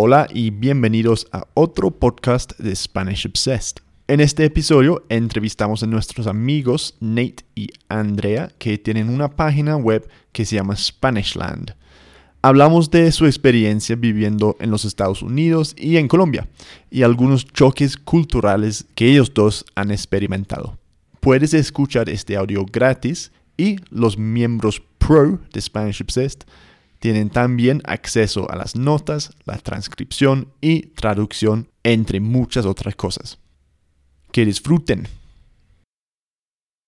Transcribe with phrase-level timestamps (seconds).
[0.00, 3.82] Hola y bienvenidos a otro podcast de Spanish Obsessed.
[4.06, 10.08] En este episodio entrevistamos a nuestros amigos Nate y Andrea que tienen una página web
[10.30, 11.74] que se llama Spanishland.
[12.42, 16.46] Hablamos de su experiencia viviendo en los Estados Unidos y en Colombia
[16.92, 20.78] y algunos choques culturales que ellos dos han experimentado.
[21.18, 26.46] Puedes escuchar este audio gratis y los miembros pro de Spanish Obsessed
[26.98, 33.38] tienen también acceso a las notas, la transcripción y traducción, entre muchas otras cosas.
[34.32, 35.08] Que disfruten.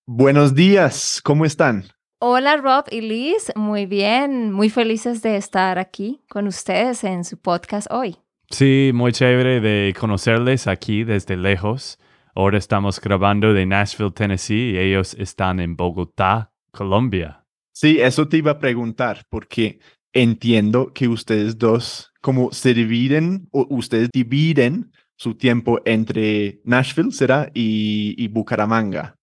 [0.07, 1.85] Buenos días, ¿cómo están?
[2.21, 7.39] Hola Rob y Liz, muy bien, muy felices de estar aquí con ustedes en su
[7.39, 8.19] podcast hoy.
[8.51, 11.99] Sí, muy chévere de conocerles aquí desde lejos.
[12.35, 17.47] Ahora estamos grabando de Nashville, Tennessee y ellos están en Bogotá, Colombia.
[17.73, 19.79] Sí, eso te iba a preguntar porque
[20.13, 27.51] entiendo que ustedes dos como se dividen o ustedes dividen su tiempo entre Nashville, ¿será?
[27.55, 29.17] Y, Bucaramanga.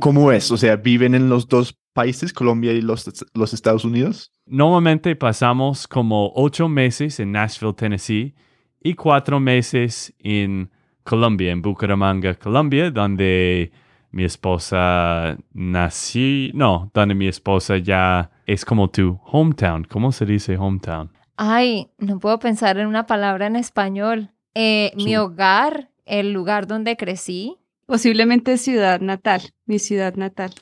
[0.00, 0.50] ¿Cómo, es?
[0.50, 4.32] O sea, ¿viven en los dos países, Colombia y los, los Estados Unidos?
[4.46, 8.34] Normalmente pasamos como ocho meses en Nashville, Tennessee,
[8.82, 10.70] y cuatro meses en
[11.02, 13.72] Colombia, en Bucaramanga, Colombia, donde
[14.10, 19.84] mi esposa nací, no, donde mi esposa ya es como tu hometown.
[19.84, 21.12] ¿Cómo se dice hometown?
[21.36, 24.30] Ay, no puedo pensar en una palabra en español.
[24.54, 27.58] Eh, mi hogar, el lugar donde crecí.
[27.86, 30.52] Posiblemente ciudad natal, mi ciudad natal.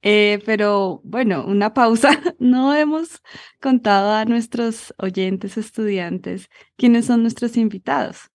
[0.00, 2.10] Eh, pero bueno, una pausa.
[2.38, 3.22] No hemos
[3.60, 8.32] contado a nuestros oyentes, estudiantes, quiénes son nuestros invitados.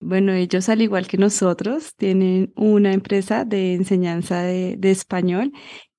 [0.00, 5.52] Bueno, ellos, al igual que nosotros, tienen una empresa de enseñanza de, español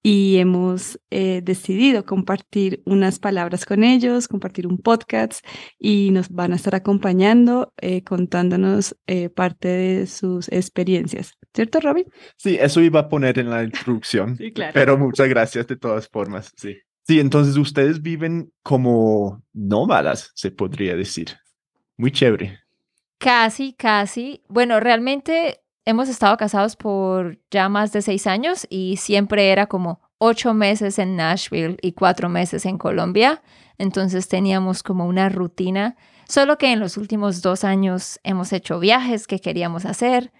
[0.05, 5.43] y hemos eh, decidido compartir unas palabras con ellos, compartir un podcast
[5.79, 11.33] y nos van a estar acompañando, eh, contándonos eh, parte de sus experiencias.
[11.55, 12.05] ¿Cierto, Robin?
[12.37, 14.37] Sí, eso iba a poner en la introducción.
[14.37, 14.73] sí, claro.
[14.75, 16.77] Pero muchas gracias de todas formas, sí.
[17.01, 21.29] Sí, entonces ustedes viven como nómadas, se podría decir.
[21.97, 22.59] Muy chévere.
[23.17, 24.43] Casi, casi.
[24.49, 30.01] Bueno, realmente hemos estado casados por ya más de seis años y siempre era como
[30.17, 33.41] ocho meses en Nashville y cuatro meses en Colombia.
[33.77, 35.95] Entonces teníamos como una rutina,
[36.27, 40.31] solo que en los últimos dos años hemos hecho viajes que queríamos hacer.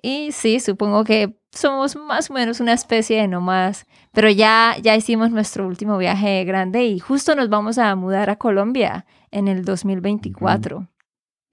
[0.00, 4.96] Y sí, supongo que somos más o menos una especie de nómadas, pero ya, ya
[4.96, 9.64] hicimos nuestro último viaje grande y justo nos vamos a mudar a Colombia en el
[9.64, 10.88] 2024.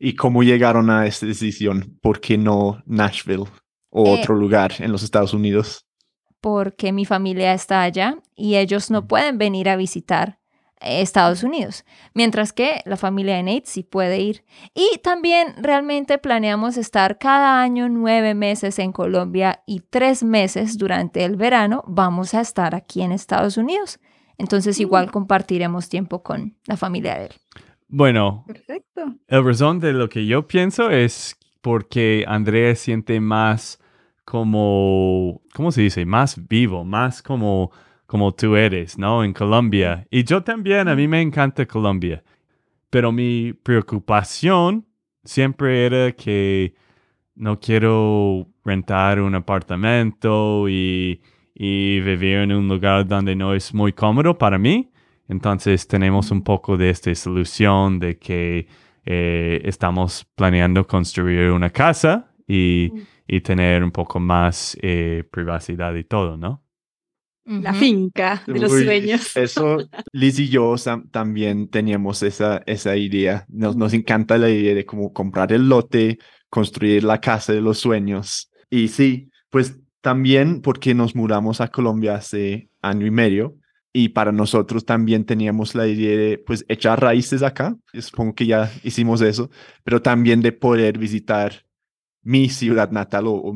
[0.03, 1.99] ¿Y cómo llegaron a esta decisión?
[2.01, 3.45] ¿Por qué no Nashville
[3.91, 5.85] o eh, otro lugar en los Estados Unidos?
[6.39, 10.39] Porque mi familia está allá y ellos no pueden venir a visitar
[10.79, 11.85] Estados Unidos,
[12.15, 14.43] mientras que la familia de Nate sí puede ir.
[14.73, 21.25] Y también realmente planeamos estar cada año nueve meses en Colombia y tres meses durante
[21.25, 23.99] el verano vamos a estar aquí en Estados Unidos.
[24.39, 25.11] Entonces igual mm.
[25.11, 27.33] compartiremos tiempo con la familia de él.
[27.93, 28.45] Bueno,
[29.27, 33.81] el razón de lo que yo pienso es porque Andrea siente más
[34.23, 36.05] como, ¿cómo se dice?
[36.05, 37.69] Más vivo, más como,
[38.05, 39.25] como tú eres, ¿no?
[39.25, 40.07] En Colombia.
[40.09, 42.23] Y yo también, a mí me encanta Colombia.
[42.89, 44.85] Pero mi preocupación
[45.25, 46.73] siempre era que
[47.35, 51.21] no quiero rentar un apartamento y,
[51.53, 54.90] y vivir en un lugar donde no es muy cómodo para mí.
[55.31, 58.67] Entonces tenemos un poco de esta solución de que
[59.05, 62.91] eh, estamos planeando construir una casa y,
[63.45, 66.65] tener un poco más eh, privacidad y todo, ¿no?
[67.45, 69.37] La finca de los sueños.
[69.37, 69.77] Eso,
[70.11, 70.75] Liz y yo
[71.11, 73.45] también teníamos esa, esa idea.
[73.47, 77.77] Nos, nos encanta la idea de cómo comprar el lote, construir la casa de los
[77.77, 78.51] sueños.
[78.69, 83.60] Y sí, pues también porque nos mudamos a Colombia hace año y medio,
[83.93, 88.71] y para nosotros también teníamos la idea de pues echar raíces acá, supongo que ya
[88.83, 89.49] hicimos eso,
[89.83, 91.65] pero también de poder visitar
[92.23, 93.53] mi ciudad natal o,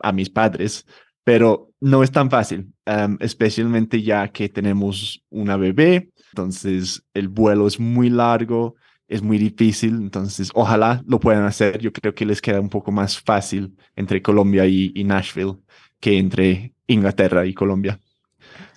[0.00, 0.86] a mis padres,
[1.24, 2.72] pero no es tan fácil,
[3.20, 8.76] especialmente ya que tenemos una bebé, entonces el vuelo es muy largo,
[9.06, 12.92] es muy difícil, entonces ojalá lo puedan hacer, yo creo que les queda un poco
[12.92, 15.58] más fácil entre Colombia y Nashville
[15.98, 18.00] que entre Inglaterra y Colombia.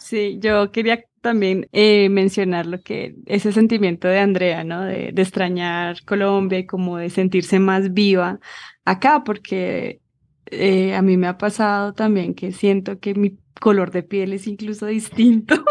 [0.04, 4.82] Sí, yo quería también eh, mencionar lo que ese sentimiento de Andrea, ¿no?
[4.82, 8.40] De, extrañar Colombia y como de sentirse más viva
[8.84, 10.02] acá, porque
[10.48, 14.46] eh, a mí me ha pasado también que siento que mi color de piel es
[14.48, 15.64] incluso distinto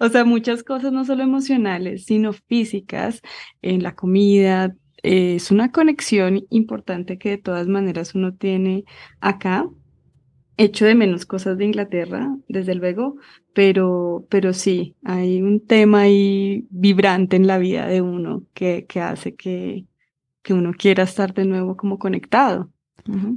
[0.00, 3.20] o sea, muchas cosas no solo emocionales, sino físicas,
[3.62, 4.74] en la comida.
[5.02, 8.84] Eh, es una conexión importante que de todas maneras uno tiene
[9.20, 9.66] acá.
[10.56, 13.16] Echo de menos cosas de Inglaterra, desde luego,
[13.54, 19.00] pero, pero sí, hay un tema ahí vibrante en la vida de uno que, que
[19.00, 19.86] hace que,
[20.42, 22.70] que uno quiera estar de nuevo como conectado.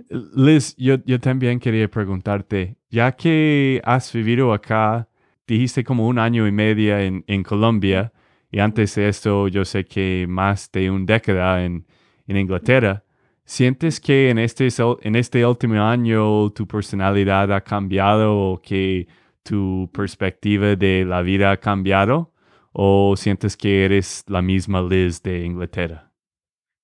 [0.09, 5.07] Liz, yo, yo también quería preguntarte, ya que has vivido acá,
[5.47, 8.11] dijiste como un año y medio en, en Colombia,
[8.51, 11.85] y antes de esto yo sé que más de un década en,
[12.27, 13.04] en Inglaterra,
[13.45, 14.67] ¿sientes que en este,
[15.01, 19.07] en este último año tu personalidad ha cambiado o que
[19.43, 22.31] tu perspectiva de la vida ha cambiado?
[22.73, 26.11] ¿O sientes que eres la misma Liz de Inglaterra?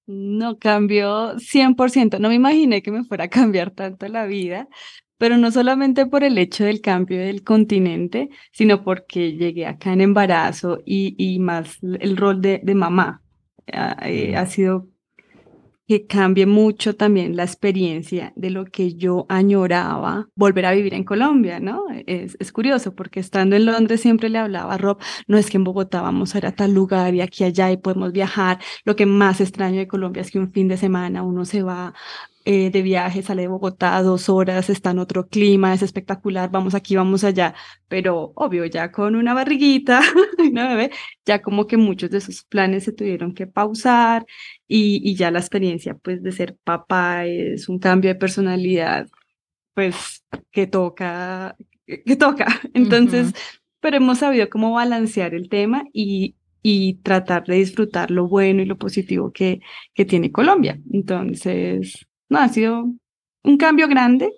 [0.07, 2.19] No cambió 100%.
[2.19, 4.67] No me imaginé que me fuera a cambiar tanto la vida,
[5.17, 10.01] pero no solamente por el hecho del cambio del continente, sino porque llegué acá en
[10.01, 13.21] embarazo y, y más el rol de, de mamá.
[13.71, 14.87] Ah, eh, ha sido
[15.91, 21.03] que cambie mucho también la experiencia de lo que yo añoraba volver a vivir en
[21.03, 21.83] Colombia, ¿no?
[22.07, 25.57] Es, es, curioso porque estando en Londres siempre le hablaba a Rob, no es que
[25.57, 28.59] en Bogotá vamos a ir a tal lugar y aquí allá y podemos viajar.
[28.85, 31.93] Lo que más extraño de Colombia es que un fin de semana uno se va
[32.45, 36.75] eh, de viaje, sale de Bogotá dos horas, está en otro clima, es espectacular, vamos
[36.75, 37.53] aquí, vamos allá,
[37.87, 40.01] pero obvio, ya con una barriguita,
[40.39, 40.91] una bebé,
[41.25, 44.25] ya como que muchos de esos planes se tuvieron que pausar
[44.67, 49.07] y, y ya la experiencia pues de ser papá es un cambio de personalidad
[49.73, 51.55] pues que toca,
[51.85, 52.47] que toca.
[52.73, 53.33] Entonces,
[53.79, 58.65] pero hemos sabido cómo balancear el tema y, y tratar de disfrutar lo bueno y
[58.65, 59.61] lo positivo que,
[59.93, 60.79] que tiene Colombia.
[60.91, 62.85] Entonces, no, ha sido
[63.43, 64.33] un cambio grande,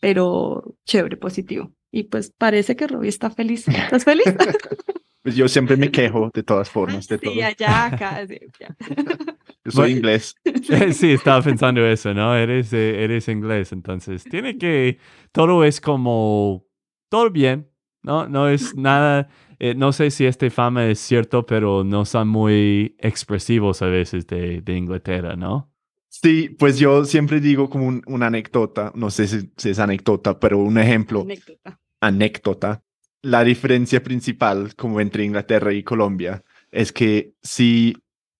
[0.00, 1.72] pero chévere, positivo.
[1.92, 3.68] Y pues parece que Robbie está feliz.
[3.68, 4.24] ¿Estás feliz?
[5.22, 7.06] pues yo siempre me quejo de todas formas.
[7.06, 8.26] De sí, allá, acá.
[8.26, 8.40] Sí,
[9.64, 10.34] Yo soy inglés.
[10.92, 12.34] Sí, estaba pensando eso, ¿no?
[12.34, 14.98] Eres, eh, eres inglés, entonces tiene que,
[15.30, 16.66] todo es como,
[17.08, 17.70] todo bien,
[18.02, 18.28] ¿no?
[18.28, 19.28] No es nada,
[19.60, 24.26] eh, no sé si este fama es cierto, pero no son muy expresivos a veces
[24.26, 25.69] de, de Inglaterra, ¿no?
[26.10, 30.76] Sí, pues yo siempre digo como una anécdota, no sé si, es anécdota, pero un
[30.76, 31.20] ejemplo.
[31.20, 31.80] Anécdota.
[32.00, 32.82] Anécdota.
[33.22, 36.42] La diferencia principal como entre Inglaterra y Colombia
[36.72, 37.96] es que si,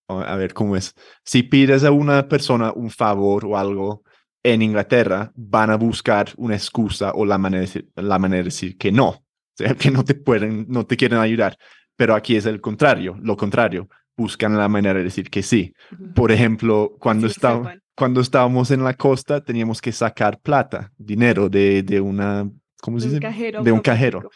[0.09, 4.03] a ver cómo es, si pides a una persona un favor o algo
[4.43, 8.45] en Inglaterra, van a buscar una excusa o la manera de decir, la manera de
[8.45, 9.23] decir que no, o
[9.55, 11.57] sea, que no te pueden, no te quieren ayudar.
[11.95, 13.87] Pero aquí es el contrario, lo contrario
[14.21, 15.73] buscan la manera de decir que sí.
[16.13, 17.27] Por ejemplo, cuando,
[17.95, 22.47] cuando estábamos en la costa, teníamos que sacar plata, dinero de, de una,
[22.81, 23.61] ¿cómo se dice?
[23.63, 24.29] de un cajero.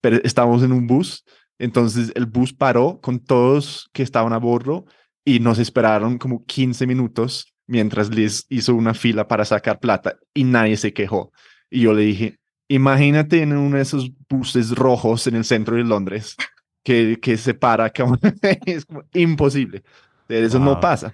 [0.00, 1.24] Pero estábamos en un bus,
[1.58, 4.86] entonces el bus paró con todos que estaban a bordo
[5.22, 10.44] y nos esperaron como 15 minutos mientras Liz hizo una fila para sacar plata y
[10.44, 11.30] nadie se quejó.
[11.68, 12.38] Y yo le dije,
[12.68, 16.36] imagínate en uno de esos buses rojos en el centro de Londres
[16.86, 17.92] que, que se para,
[18.64, 19.82] es imposible.
[20.28, 21.12] Eso no pasa.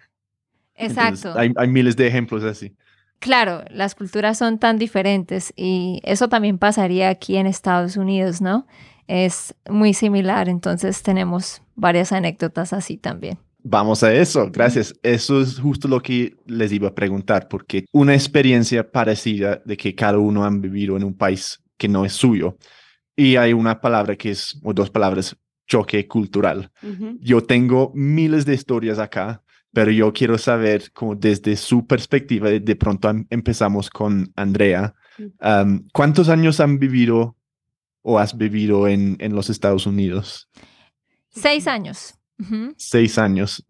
[0.74, 1.32] Exacto.
[1.34, 2.76] hay, hay miles de ejemplos así.
[3.20, 8.66] Claro, las culturas son tan diferentes y eso también pasaría aquí en Estados Unidos, ¿no?
[9.06, 13.38] Es muy similar, entonces tenemos varias anécdotas así también.
[13.62, 14.92] Vamos a eso, gracias.
[15.02, 19.94] Eso es justo lo que les iba a preguntar, porque una experiencia parecida de que
[19.94, 22.58] cada uno han vivido en un país que no es suyo
[23.16, 25.34] y hay una palabra que es, o dos palabras
[25.72, 26.70] choque cultural.
[27.20, 32.76] Yo tengo miles de historias acá, pero yo quiero saber como desde su perspectiva, de
[32.76, 34.94] pronto em, empezamos con Andrea,
[35.94, 37.36] ¿cuántos años han vivido
[38.02, 40.50] o has vivido en, en los Estados Unidos?
[41.30, 42.18] Seis años.
[42.76, 43.64] Seis años.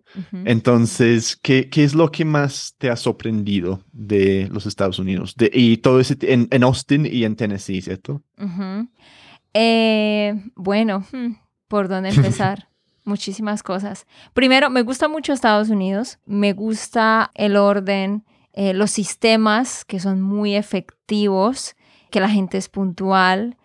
[0.44, 5.36] Entonces, ¿qué, ¿qué, es lo que más te ha sorprendido de los Estados Unidos?
[5.36, 8.22] De, y todo ese en, en, Austin y en Tennessee, ¿cierto?
[9.54, 11.34] Eh, bueno, hmm,
[11.72, 12.68] por dónde empezar.
[13.04, 14.06] Muchísimas cosas.
[14.34, 20.20] Primero, me gusta mucho Estados Unidos, me gusta el orden, eh, los sistemas que son
[20.20, 21.74] muy efectivos,
[22.10, 23.56] que la gente es puntual,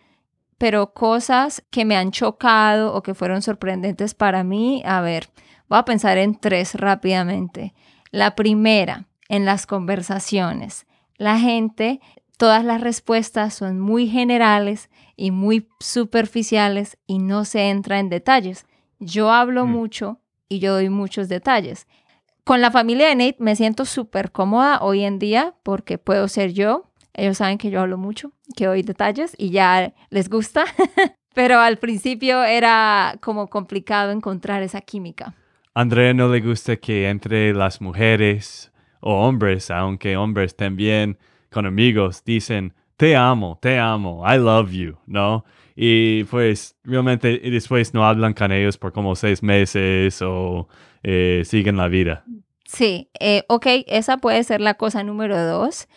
[0.57, 5.29] pero cosas que me han chocado o que fueron sorprendentes para mí, a ver,
[5.67, 7.73] voy a pensar en tres rápidamente.
[8.09, 10.87] La primera, en las conversaciones.
[11.17, 11.99] La gente,
[12.37, 18.65] todas las respuestas son muy generales y muy superficiales y no se entra en detalles.
[18.99, 19.69] Yo hablo mm.
[19.69, 21.87] mucho y yo doy muchos detalles.
[22.45, 26.53] Con la familia de Nate me siento súper cómoda hoy en día porque puedo ser
[26.53, 26.89] yo.
[27.13, 30.63] Ellos saben que yo hablo mucho, que doy detalles y ya les gusta.
[31.37, 35.35] pero al principio era como complicado encontrar esa química.
[35.75, 38.71] Andrea no le gusta que entre las mujeres
[39.01, 41.19] o hombres, aunque hombres también
[41.51, 45.45] con amigos dicen, te amo, te amo, I love you, ¿no?
[45.75, 50.67] Y pues realmente después no hablan con ellos por como seis meses o
[51.03, 52.25] eh, siguen la vida.
[52.65, 55.87] Sí, eh, ok, esa puede ser la cosa número dos,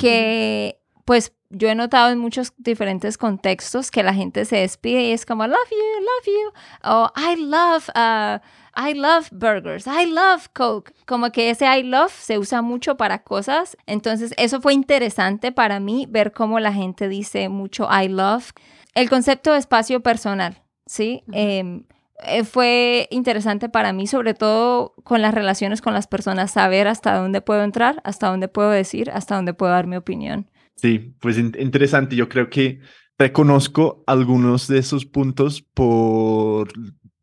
[0.00, 5.12] que pues yo he notado en muchos diferentes contextos que la gente se despide y
[5.12, 8.38] es como, love you, love you, o I love, uh,
[8.76, 10.92] I love burgers, I love Coke.
[11.06, 13.76] Como que ese I love se usa mucho para cosas.
[13.86, 18.52] Entonces, eso fue interesante para mí ver cómo la gente dice mucho I love.
[18.94, 21.22] El concepto de espacio personal, ¿sí?
[21.32, 21.84] Em,
[22.24, 27.14] eh, fue interesante para mí, sobre todo con las relaciones con las personas, saber hasta
[27.14, 30.48] dónde puedo entrar, hasta dónde puedo decir, hasta dónde puedo dar mi opinión.
[30.76, 32.16] Sí, pues interesante.
[32.16, 32.80] Yo creo que
[33.18, 36.68] reconozco algunos de esos puntos por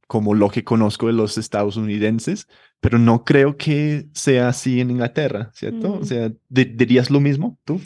[0.08, 2.48] como lo que conozco de los estadounidenses,
[2.80, 5.94] pero no creo que sea así en Inglaterra, ¿cierto?
[5.94, 6.04] O mm.
[6.04, 7.80] sea, ¿dirías lo mismo tú?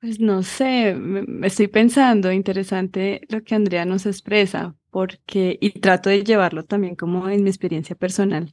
[0.00, 6.10] Pues no sé, me estoy pensando, interesante lo que Andrea nos expresa, porque, y trato
[6.10, 8.52] de llevarlo también como en mi experiencia personal.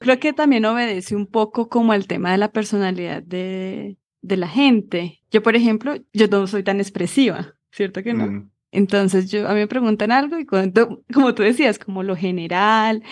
[0.00, 4.48] Creo que también obedece un poco como al tema de la personalidad de, de la
[4.48, 5.20] gente.
[5.30, 8.26] Yo, por ejemplo, yo no soy tan expresiva, ¿cierto que no?
[8.26, 8.50] Mm.
[8.70, 13.02] Entonces, yo, a mí me preguntan algo y cuando, como tú decías, como lo general,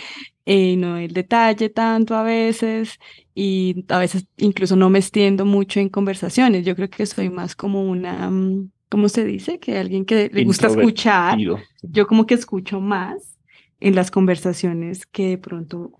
[0.44, 2.98] eh, no el detalle tanto a veces
[3.34, 6.64] y a veces incluso no me extiendo mucho en conversaciones.
[6.64, 9.58] Yo creo que soy más como una, mm, ¿cómo se dice?
[9.58, 11.38] Que alguien que le gusta escuchar.
[11.82, 13.38] Yo como que escucho más
[13.80, 15.92] en las conversaciones que de pronto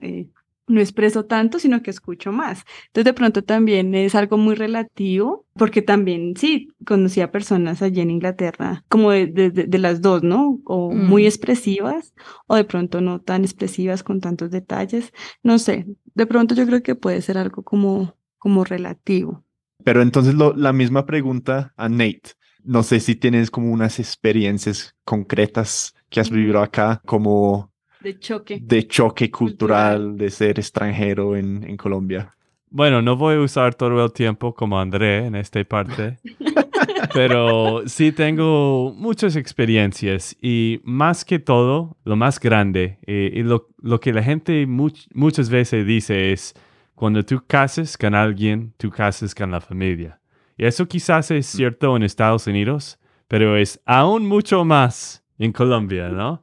[0.00, 0.28] eh,
[0.68, 2.64] no expreso tanto, sino que escucho más.
[2.86, 8.00] Entonces, de pronto también es algo muy relativo, porque también, sí, conocí a personas allí
[8.00, 10.60] en Inglaterra, como de, de, las dos, ¿no?
[10.64, 11.26] O muy mm.
[11.26, 12.14] expresivas,
[12.46, 15.12] o de pronto no tan expresivas con tantos detalles.
[15.42, 19.44] No sé, de pronto yo creo que puede ser algo como, como relativo.
[19.84, 22.32] Pero entonces lo, la misma pregunta a Nate.
[22.64, 27.72] No sé si tienes como unas experiencias concretas que has vivido acá, como
[28.06, 28.60] de choque.
[28.62, 32.32] De choque cultural, de ser extranjero en, en, Colombia.
[32.70, 36.18] Bueno, no voy a usar todo el tiempo como André en esta parte,
[37.12, 43.70] pero sí tengo muchas experiencias y más que todo, lo más grande eh, y lo,
[43.82, 46.54] lo, que la gente muchas veces dice es,
[46.94, 50.20] cuando tú cases con alguien, tú cases con la familia.
[50.56, 56.08] Y eso quizás es cierto en Estados Unidos, pero es aún mucho más en Colombia,
[56.08, 56.42] ¿no?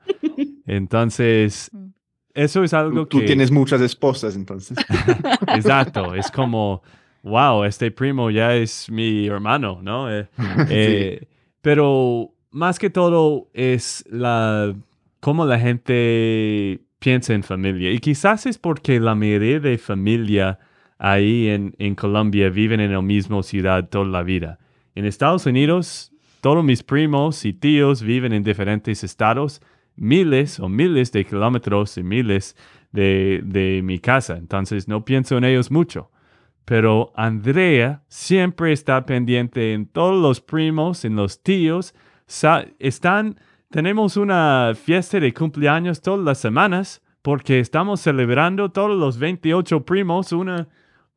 [0.65, 1.87] Entonces, mm.
[2.33, 3.19] eso es algo que...
[3.19, 4.77] Tú tienes muchas esposas, entonces.
[5.47, 6.81] Exacto, es como,
[7.23, 10.11] wow, este primo ya es mi hermano, ¿no?
[10.11, 10.27] Eh,
[10.69, 11.27] eh,
[11.61, 14.73] pero más que todo es la
[15.19, 17.91] cómo la gente piensa en familia.
[17.91, 20.59] Y quizás es porque la mayoría de familia
[20.97, 24.59] ahí en, en Colombia viven en la misma ciudad toda la vida.
[24.95, 29.61] En Estados Unidos, todos mis primos y tíos viven en diferentes estados
[29.95, 32.55] miles o miles de kilómetros y miles
[32.91, 36.09] de, de mi casa, entonces no pienso en ellos mucho.
[36.65, 41.93] Pero Andrea siempre está pendiente en todos los primos, en los tíos.
[42.79, 49.85] están, tenemos una fiesta de cumpleaños todas las semanas porque estamos celebrando todos los 28
[49.85, 50.67] primos, una,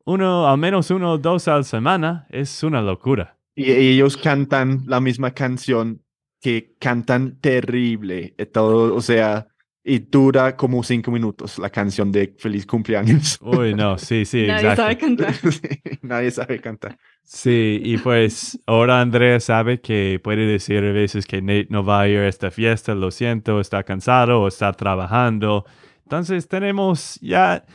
[0.05, 2.27] uno, al menos uno o dos a la semana.
[2.29, 3.37] Es una locura.
[3.55, 6.01] Y ellos cantan la misma canción
[6.41, 9.47] que cantan terrible, eh, todo, o sea,
[9.83, 13.39] y dura como cinco minutos la canción de Feliz cumpleaños.
[13.41, 15.33] Uy, no, sí, sí, Nadie sabe cantar.
[16.01, 16.97] nadie sabe cantar.
[17.23, 22.01] Sí, y pues ahora Andrea sabe que puede decir a veces que Nate no va
[22.01, 25.65] a ir a esta fiesta, lo siento, está cansado o está trabajando.
[26.03, 27.65] Entonces tenemos ya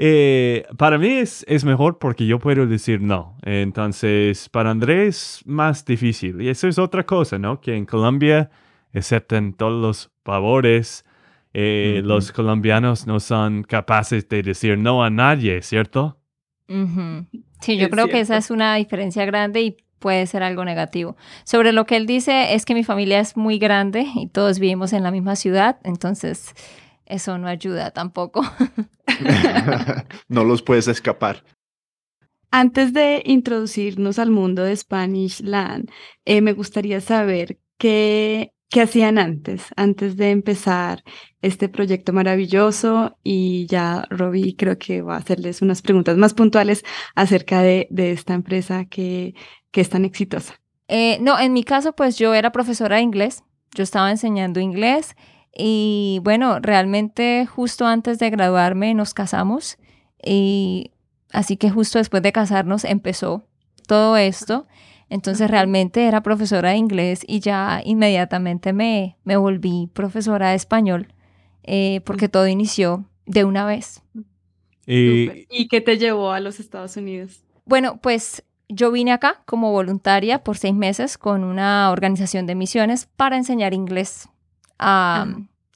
[0.00, 3.36] eh, para mí es, es, mejor porque yo puedo decir no.
[3.42, 6.40] Entonces, para Andrés, más difícil.
[6.40, 7.60] Y eso es otra cosa, ¿no?
[7.60, 8.48] Que en Colombia
[8.94, 11.04] aceptan todos los favores.
[11.52, 16.20] Eh, los colombianos no son capaces de decir no a nadie, ¿cierto?
[17.60, 21.16] Sí, yo creo que esa es una diferencia grande y puede ser algo negativo.
[21.44, 24.92] Sobre lo que él dice es que mi familia es muy grande y todos vivimos
[24.92, 26.54] en la misma ciudad, entonces
[27.08, 28.42] eso no ayuda tampoco.
[30.28, 31.44] no los puedes escapar.
[32.50, 35.90] Antes de introducirnos al mundo de Spanish Land,
[36.24, 41.02] eh, me gustaría saber qué, qué hacían antes, antes de empezar
[41.42, 46.84] este proyecto maravilloso y ya Robbie creo que va a hacerles unas preguntas más puntuales
[47.14, 49.34] acerca de, de esta empresa que,
[49.70, 50.58] que es tan exitosa.
[50.88, 55.16] Eh, no, en mi caso pues yo era profesora de inglés yo estaba enseñando inglés
[55.56, 59.78] y bueno, realmente justo antes de graduarme nos casamos
[60.22, 60.92] y
[61.32, 63.44] así que justo después de casarnos empezó
[63.86, 64.66] todo esto.
[65.10, 71.08] Entonces realmente era profesora de inglés y ya inmediatamente me, me volví profesora de español
[71.64, 74.02] eh, porque todo inició de una vez.
[74.86, 77.42] ¿Y, ¿Y qué te llevó a los Estados Unidos?
[77.64, 83.06] Bueno, pues yo vine acá como voluntaria por seis meses con una organización de misiones
[83.16, 84.28] para enseñar inglés
[84.78, 85.26] a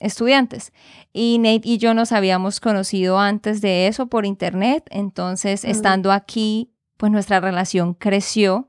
[0.01, 0.73] estudiantes.
[1.13, 6.73] Y Nate y yo nos habíamos conocido antes de eso por internet, entonces estando aquí,
[6.97, 8.69] pues nuestra relación creció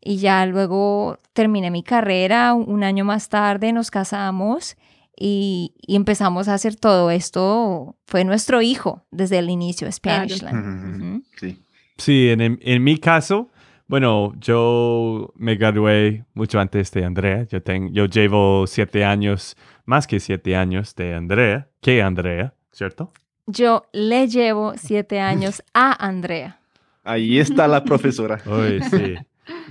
[0.00, 4.76] y ya luego terminé mi carrera, un año más tarde nos casamos
[5.20, 7.96] y, empezamos a hacer todo esto.
[8.06, 11.22] Fue nuestro hijo desde el inicio, Spanishland.
[11.36, 11.62] Sí,
[11.98, 13.50] sí en, en, mi caso,
[13.86, 17.46] bueno, yo me gradué mucho antes de Andrea.
[17.50, 23.12] Yo, tengo, yo llevo siete años, más que siete años de Andrea, que Andrea, ¿cierto?
[23.46, 26.60] Yo le llevo siete años a Andrea.
[27.04, 28.40] Ahí está la profesora.
[28.46, 29.14] Uy, sí.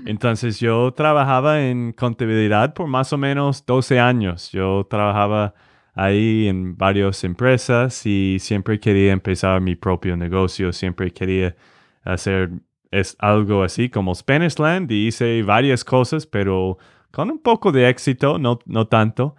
[0.06, 4.52] Entonces yo trabajaba en contabilidad por más o menos 12 años.
[4.52, 5.54] Yo trabajaba
[5.94, 11.56] ahí en varias empresas y siempre quería empezar mi propio negocio, siempre quería
[12.04, 12.52] hacer
[12.92, 16.78] es algo así como Spanishland y hice varias cosas, pero
[17.12, 19.36] con un poco de éxito, no, no tanto.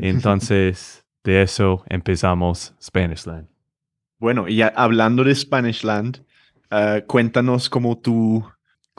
[0.00, 3.48] Entonces, de eso empezamos Spanishland.
[4.18, 6.24] Bueno, y hablando de Spanishland,
[6.70, 8.44] uh, cuéntanos cómo tú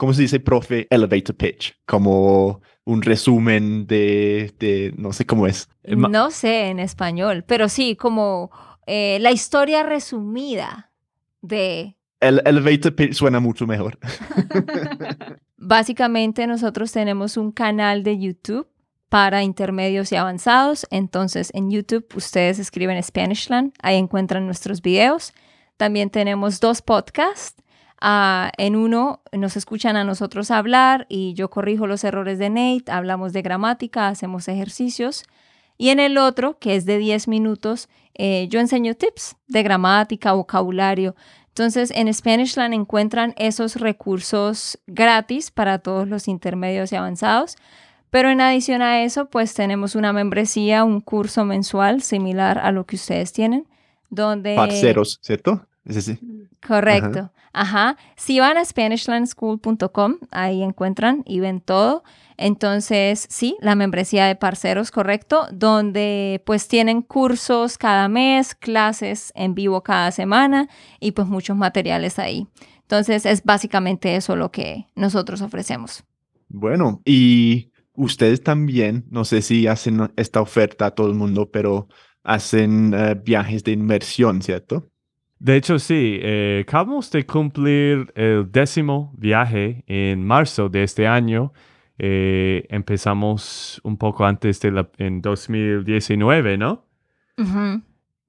[0.02, 0.88] ¿cómo se dice, profe?
[0.90, 5.68] Elevator pitch, como un resumen de, de no sé cómo es.
[5.84, 8.50] No sé en español, pero sí, como
[8.88, 10.90] eh, la historia resumida
[11.40, 11.96] de...
[12.18, 13.96] El elevator pitch suena mucho mejor.
[15.56, 18.66] Básicamente nosotros tenemos un canal de YouTube
[19.12, 20.86] para intermedios y avanzados.
[20.90, 25.34] Entonces en YouTube ustedes escriben Spanishland, ahí encuentran nuestros videos.
[25.76, 27.62] También tenemos dos podcasts
[28.04, 32.90] Ah, en uno nos escuchan a nosotros hablar y yo corrijo los errores de Nate,
[32.90, 35.22] hablamos de gramática, hacemos ejercicios.
[35.78, 40.32] Y en el otro, que es de 10 minutos, eh, yo enseño tips de gramática,
[40.32, 41.14] vocabulario.
[41.46, 47.54] Entonces, en Spanishland encuentran esos recursos gratis para todos los intermedios y avanzados.
[48.12, 52.84] Pero en adición a eso, pues tenemos una membresía, un curso mensual similar a lo
[52.84, 53.66] que ustedes tienen,
[54.10, 54.54] donde...
[54.54, 55.66] Parceros, ¿cierto?
[56.66, 57.32] Correcto.
[57.54, 57.96] Ajá.
[58.16, 62.04] Si van a SpanishLandSchool.com, ahí encuentran y ven todo.
[62.36, 69.54] Entonces, sí, la membresía de parceros, correcto, donde pues tienen cursos cada mes, clases en
[69.54, 70.68] vivo cada semana
[71.00, 72.46] y pues muchos materiales ahí.
[72.82, 76.04] Entonces, es básicamente eso lo que nosotros ofrecemos.
[76.50, 77.71] Bueno, y
[78.02, 81.88] ustedes también, no sé si hacen esta oferta a todo el mundo, pero
[82.22, 84.90] hacen eh, viajes de inmersión, ¿cierto?
[85.38, 91.52] De hecho, sí, eh, acabamos de cumplir el décimo viaje en marzo de este año.
[91.98, 96.86] Eh, empezamos un poco antes de la, en 2019, ¿no?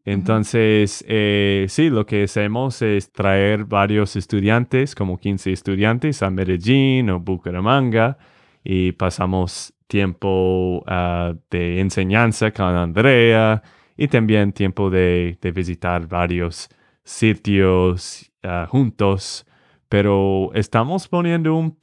[0.06, 7.12] Entonces, eh, sí, lo que hacemos es traer varios estudiantes, como 15 estudiantes, a Medellín
[7.12, 8.18] o Bucaramanga
[8.64, 13.62] y pasamos tiempo ah, de enseñanza con Andrea
[13.98, 16.70] y también tiempo de, de visitar varios
[17.04, 19.46] sitios ah, juntos,
[19.90, 21.78] pero estamos poniendo un,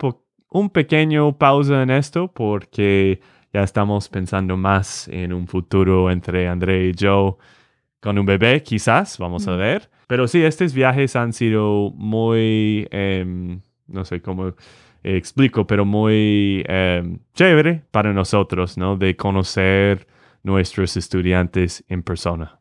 [0.50, 3.20] un pequeño pausa en esto porque
[3.52, 7.38] ya estamos pensando más en un futuro entre André y yo
[8.00, 9.90] con un bebé, quizás, vamos a ver.
[10.06, 14.54] Pero sí, estos viajes han sido muy, em, no sé cómo
[15.02, 18.96] explico, pero muy em, chévere para nosotros, ¿no?
[18.96, 20.06] De conocer
[20.42, 22.60] nuestros estudiantes en persona.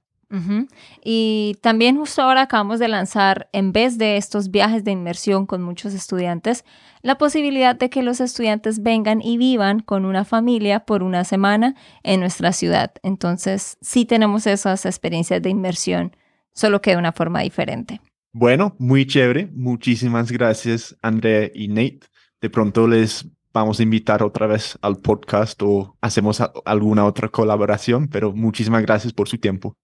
[1.04, 5.64] Y también justo ahora acabamos de lanzar, en vez de estos viajes de inmersión con
[5.64, 6.66] muchos estudiantes,
[7.02, 11.76] la posibilidad de que los estudiantes vengan y vivan con una familia por una semana
[12.04, 12.92] en nuestra ciudad.
[13.02, 16.16] Entonces, sí tenemos esas experiencias de inmersión,
[16.54, 18.00] solo que de una forma diferente.
[18.32, 19.50] Bueno, muy chévere.
[19.54, 22.02] Muchísimas gracias, Andrea y Nate.
[22.42, 28.08] De pronto les vamos a invitar otra vez al podcast o hacemos alguna otra colaboración,
[28.08, 29.76] pero muchísimas gracias por su tiempo.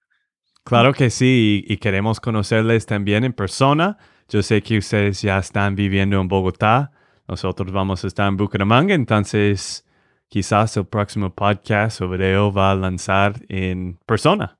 [0.63, 3.97] Claro que sí, y, queremos conocerles también en persona.
[4.27, 6.91] Yo sé que ustedes ya están viviendo en Bogotá.
[7.27, 9.85] Nosotros vamos a estar en Bucaramanga, entonces
[10.27, 14.57] quizás el próximo podcast o video va a lanzar en persona.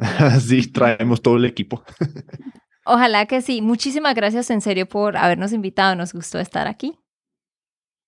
[0.40, 1.84] sí, traemos todo el equipo.
[2.84, 3.62] Ojalá que sí.
[3.62, 5.94] Muchísimas gracias en serio por habernos invitado.
[5.94, 6.98] Nos gustó estar aquí.